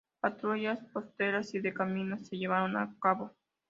[0.19, 3.35] Patrullas costeras y de caminos se llevaron a cabo.